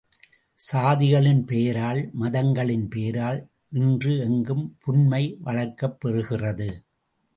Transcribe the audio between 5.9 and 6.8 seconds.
பெறுகிறது.